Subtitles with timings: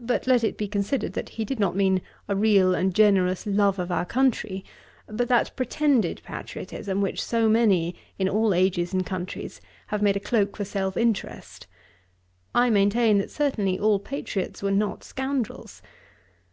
[0.00, 3.80] But let it be considered, that he did not mean a real and generous love
[3.80, 4.64] of our country,
[5.08, 10.20] but that pretended patriotism which so many, in all ages and countries, have made a
[10.20, 11.66] cloak for self interest.
[12.54, 15.82] I maintain, that certainly all patriots were not scoundrels.